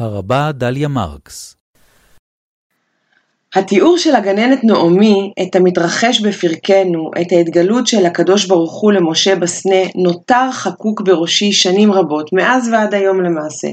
[0.00, 1.56] הרבה דליה מרקס
[3.54, 9.82] התיאור של הגננת נעמי את המתרחש בפרקנו, את ההתגלות של הקדוש ברוך הוא למשה בסנה,
[9.94, 13.68] נותר חקוק בראשי שנים רבות, מאז ועד היום למעשה.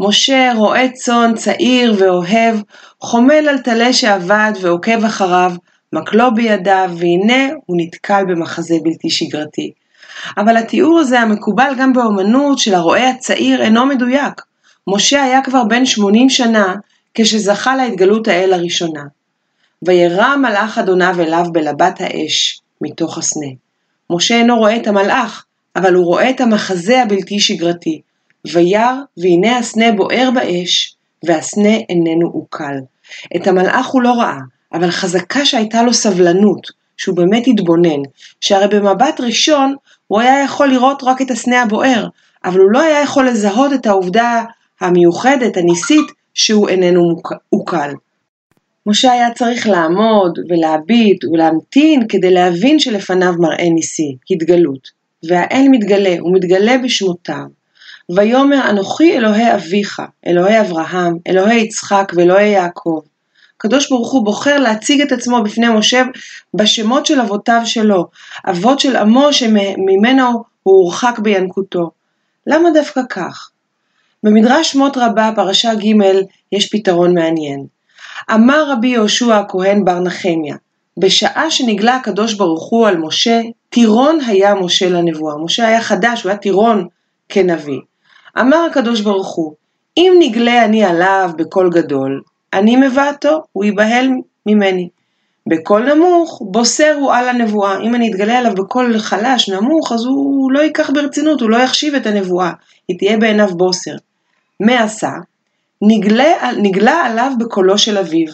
[0.00, 2.56] משה רועה צאן צעיר ואוהב,
[3.00, 5.52] חומל על טלה שעבד ועוקב אחריו,
[5.92, 9.72] מקלו בידיו, והנה הוא נתקל במחזה בלתי שגרתי.
[10.36, 14.51] אבל התיאור הזה המקובל גם באומנות של הרועה הצעיר אינו מדויק.
[14.86, 16.74] משה היה כבר בן 80 שנה
[17.14, 19.02] כשזכה להתגלות האל הראשונה.
[19.82, 23.46] וירא מלאך אדוניו אליו בלבת האש מתוך הסנה.
[24.10, 25.44] משה אינו רואה את המלאך,
[25.76, 28.00] אבל הוא רואה את המחזה הבלתי שגרתי.
[28.52, 32.76] וירא והנה הסנה בוער באש, והסנה איננו עוקל.
[33.36, 34.38] את המלאך הוא לא ראה,
[34.72, 38.00] אבל חזקה שהייתה לו סבלנות, שהוא באמת התבונן,
[38.40, 39.74] שהרי במבט ראשון
[40.06, 42.08] הוא היה יכול לראות רק את הסנה הבוער,
[42.44, 44.44] אבל הוא לא היה יכול לזהות את העובדה
[44.82, 47.16] המיוחדת, הניסית, שהוא איננו
[47.50, 47.90] עוקל.
[48.86, 54.88] משה היה צריך לעמוד ולהביט ולהמתין כדי להבין שלפניו מראה ניסי, התגלות.
[55.28, 57.44] והאל מתגלה, הוא מתגלה בשמותיו.
[58.16, 63.00] ויאמר אנוכי אלוהי אביך, אלוהי אברהם, אלוהי יצחק ואלוהי יעקב.
[63.56, 66.02] הקדוש ברוך הוא בוחר להציג את עצמו בפני משה
[66.54, 68.06] בשמות של אבותיו שלו,
[68.50, 71.90] אבות של עמו שממנו הוא הורחק בינקותו.
[72.46, 73.50] למה דווקא כך?
[74.22, 75.94] במדרש שמות רבה, פרשה ג',
[76.52, 77.66] יש פתרון מעניין.
[78.34, 80.56] אמר רבי יהושע הכהן בר נחמיה,
[80.98, 85.36] בשעה שנגלה הקדוש ברוך הוא על משה, טירון היה משה לנבואה.
[85.44, 86.86] משה היה חדש, הוא היה טירון
[87.28, 87.80] כנביא.
[88.40, 89.54] אמר הקדוש ברוך הוא,
[89.96, 94.08] אם נגלה אני עליו בקול גדול, אני מבעתו, הוא ייבהל
[94.46, 94.88] ממני.
[95.48, 97.80] בקול נמוך, בוסר הוא על הנבואה.
[97.80, 101.94] אם אני אתגלה עליו בקול חלש, נמוך, אז הוא לא ייקח ברצינות, הוא לא יחשיב
[101.94, 102.52] את הנבואה.
[102.88, 103.96] היא תהיה בעיניו בוסר.
[104.62, 105.10] מה עשה?
[105.82, 108.32] נגלה, נגלה עליו בקולו של אביו.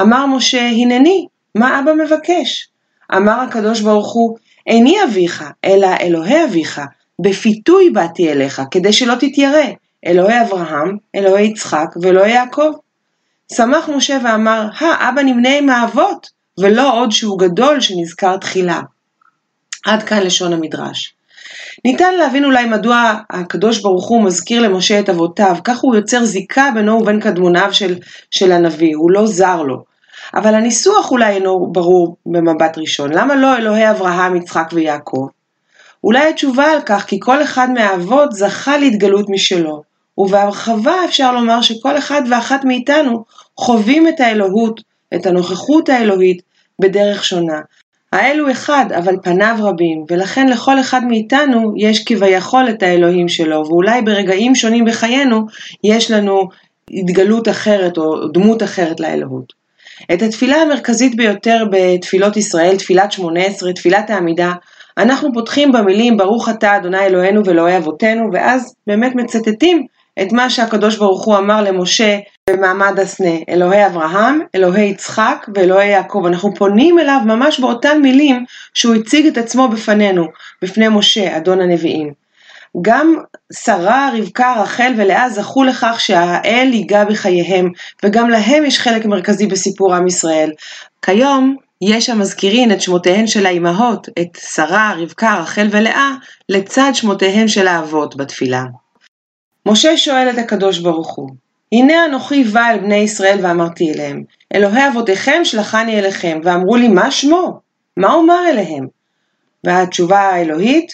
[0.00, 2.68] אמר משה, הנני, מה אבא מבקש?
[3.16, 4.36] אמר הקדוש ברוך הוא,
[4.66, 6.80] איני אביך, אלא אלוהי אביך,
[7.20, 9.64] בפיתוי באתי אליך, כדי שלא תתיירא,
[10.06, 12.72] אלוהי אברהם, אלוהי יצחק ואלוהי יעקב.
[13.52, 18.80] שמח משה ואמר, האבא נמנה עם האבות, ולא עוד שהוא גדול שנזכר תחילה.
[19.86, 21.14] עד כאן לשון המדרש.
[21.84, 26.70] ניתן להבין אולי מדוע הקדוש ברוך הוא מזכיר למשה את אבותיו, כך הוא יוצר זיקה
[26.74, 27.98] בינו ובין קדמוניו של,
[28.30, 29.84] של הנביא, הוא לא זר לו.
[30.34, 35.26] אבל הניסוח אולי אינו ברור במבט ראשון, למה לא אלוהי אברהם, יצחק ויעקב?
[36.04, 39.82] אולי התשובה על כך כי כל אחד מהאבות זכה להתגלות משלו,
[40.18, 43.24] ובהרחבה אפשר לומר שכל אחד ואחת מאיתנו
[43.56, 44.80] חווים את האלוהות,
[45.14, 46.42] את הנוכחות האלוהית,
[46.78, 47.60] בדרך שונה.
[48.14, 53.64] האל הוא אחד, אבל פניו רבים, ולכן לכל אחד מאיתנו יש כביכול את האלוהים שלו,
[53.66, 55.46] ואולי ברגעים שונים בחיינו
[55.84, 56.48] יש לנו
[56.90, 59.52] התגלות אחרת או דמות אחרת לאלוהות.
[60.12, 64.52] את התפילה המרכזית ביותר בתפילות ישראל, תפילת שמונה עשרה, תפילת העמידה,
[64.98, 69.86] אנחנו פותחים במילים ברוך אתה אדוני אלוהינו ואלוהי אבותינו, ואז באמת מצטטים
[70.22, 72.18] את מה שהקדוש ברוך הוא אמר למשה
[72.50, 76.22] במעמד הסנה, אלוהי אברהם, אלוהי יצחק ואלוהי יעקב.
[76.26, 78.44] אנחנו פונים אליו ממש באותן מילים
[78.74, 80.26] שהוא הציג את עצמו בפנינו,
[80.62, 82.12] בפני משה, אדון הנביאים.
[82.82, 83.16] גם
[83.52, 87.70] שרה, רבקה, רחל ולאה זכו לכך שהאל ייגע בחייהם,
[88.02, 90.52] וגם להם יש חלק מרכזי בסיפור עם ישראל.
[91.02, 96.10] כיום יש המזכירים את שמותיהן של האימהות, את שרה, רבקה, רחל ולאה,
[96.48, 98.64] לצד שמותיהם של האבות בתפילה.
[99.66, 104.22] משה שואל את הקדוש ברוך הוא, הנה אנוכי בא אל בני ישראל ואמרתי אליהם,
[104.54, 107.60] אלוהי אבותיכם שלחני אליכם, ואמרו לי מה שמו?
[107.96, 108.86] מה אומר אליהם?
[109.64, 110.92] והתשובה האלוהית,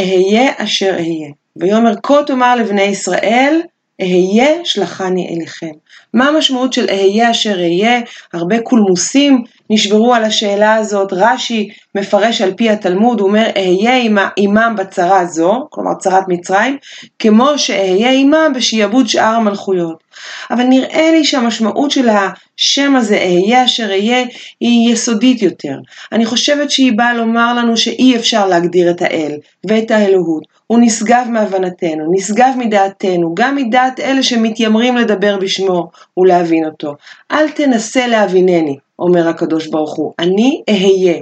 [0.00, 1.30] אהיה אשר אהיה.
[1.56, 3.60] ויאמר כה תאמר לבני ישראל,
[4.00, 5.70] אהיה שלחני אליכם.
[6.14, 8.00] מה המשמעות של אהיה אשר אהיה?
[8.32, 14.74] הרבה קולמוסים נשברו על השאלה הזאת, רש"י מפרש על פי התלמוד, הוא אומר אהיה עמם
[14.78, 16.76] בצרה זו, כלומר צרת מצרים,
[17.18, 20.04] כמו שאהיה עמם בשעבוד שאר המלכויות.
[20.50, 24.24] אבל נראה לי שהמשמעות של השם הזה, אהיה אשר אהיה,
[24.60, 25.74] היא יסודית יותר.
[26.12, 29.32] אני חושבת שהיא באה לומר לנו שאי אפשר להגדיר את האל
[29.66, 30.54] ואת האלוהות.
[30.66, 36.94] הוא נשגב מהבנתנו, נשגב מדעתנו, גם מדעת אלה שמתיימרים לדבר בשמו ולהבין אותו.
[37.30, 41.20] אל תנסה להבינני, אומר הקדוש ברוך הוא, אני אהיה.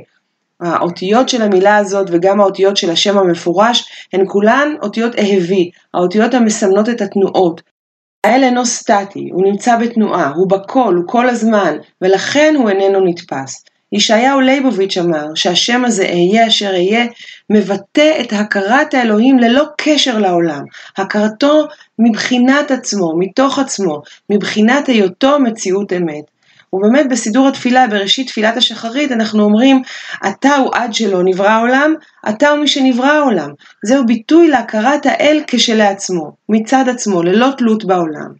[0.60, 6.88] האותיות של המילה הזאת וגם האותיות של השם המפורש הן כולן אותיות אהבי, האותיות המסמנות
[6.88, 7.62] את התנועות.
[8.24, 13.64] האל אינו סטטי, הוא נמצא בתנועה, הוא בכל, הוא כל הזמן, ולכן הוא איננו נתפס.
[13.92, 17.06] ישעיהו ליבוביץ' אמר שהשם הזה אהיה אשר אהיה
[17.50, 20.62] מבטא את הכרת האלוהים ללא קשר לעולם,
[20.96, 21.68] הכרתו
[21.98, 26.24] מבחינת עצמו, מתוך עצמו, מבחינת היותו מציאות אמת.
[26.72, 29.82] ובאמת בסידור התפילה, בראשית תפילת השחרית, אנחנו אומרים,
[30.28, 31.94] אתה הוא עד שלא נברא העולם,
[32.28, 33.50] אתה הוא מי שנברא העולם.
[33.84, 38.32] זהו ביטוי להכרת האל כשלעצמו, מצד עצמו, ללא תלות בעולם.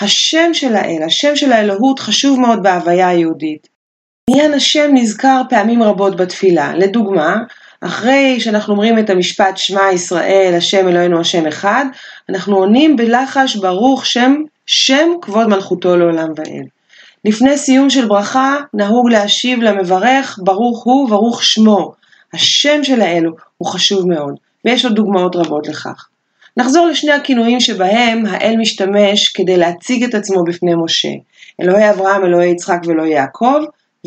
[0.00, 3.75] השם של האל, השם של האלוהות חשוב מאוד בהוויה היהודית.
[4.30, 6.74] עניין השם נזכר פעמים רבות בתפילה.
[6.74, 7.36] לדוגמה,
[7.80, 11.84] אחרי שאנחנו אומרים את המשפט שמע ישראל, השם אלוהינו השם אחד,
[12.28, 14.34] אנחנו עונים בלחש ברוך שם,
[14.66, 16.66] שם כבוד מלכותו לעולם ועד.
[17.24, 21.92] לפני סיום של ברכה נהוג להשיב למברך ברוך הוא, ברוך שמו.
[22.34, 24.34] השם של האלו הוא חשוב מאוד,
[24.64, 26.06] ויש עוד דוגמאות רבות לכך.
[26.56, 31.12] נחזור לשני הכינויים שבהם האל משתמש כדי להציג את עצמו בפני משה.
[31.62, 33.58] אלוהי אברהם, אלוהי יצחק ואלוהי יעקב,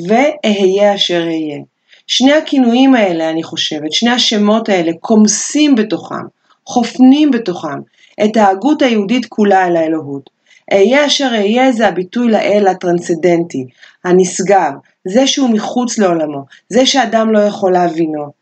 [0.07, 1.59] ואהיה אשר אהיה.
[2.07, 6.25] שני הכינויים האלה, אני חושבת, שני השמות האלה, קומסים בתוכם,
[6.65, 7.79] חופנים בתוכם,
[8.23, 10.29] את ההגות היהודית כולה אל האלוהות.
[10.73, 13.65] אהיה אשר אהיה זה הביטוי לאל הטרנסדנטי,
[14.03, 14.71] הנשגב,
[15.07, 18.38] זה שהוא מחוץ לעולמו, זה שאדם לא יכול להבינו.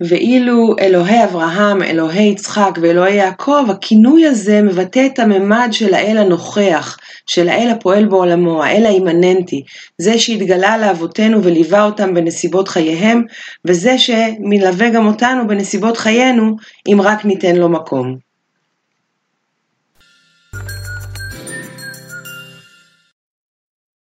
[0.00, 6.98] ואילו אלוהי אברהם, אלוהי יצחק ואלוהי יעקב, הכינוי הזה מבטא את הממד של האל הנוכח,
[7.26, 9.62] של האל הפועל בעולמו, האל האימננטי,
[9.98, 13.22] זה שהתגלה לאבותינו וליווה אותם בנסיבות חייהם,
[13.64, 16.56] וזה שמלווה גם אותנו בנסיבות חיינו,
[16.92, 18.25] אם רק ניתן לו מקום.